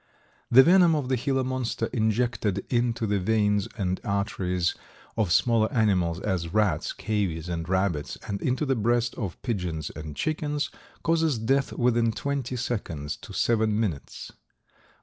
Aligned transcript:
The 0.49 0.63
venom 0.63 0.95
of 0.95 1.09
the 1.09 1.15
Gila 1.15 1.43
Monster 1.43 1.85
injected 1.93 2.65
into 2.71 3.05
the 3.05 3.19
veins 3.19 3.67
and 3.77 4.01
arteries 4.03 4.73
of 5.15 5.31
smaller 5.31 5.71
animals 5.71 6.19
as 6.19 6.51
rats, 6.51 6.91
cavies 6.91 7.47
and 7.47 7.69
rabbits 7.69 8.17
and 8.27 8.41
into 8.41 8.65
the 8.65 8.73
breast 8.75 9.13
of 9.13 9.39
pigeons 9.43 9.91
and 9.95 10.15
chickens, 10.15 10.71
causes 11.03 11.37
death 11.37 11.71
within 11.73 12.11
twenty 12.13 12.55
seconds 12.55 13.15
to 13.17 13.31
seven 13.31 13.79
minutes. 13.79 14.31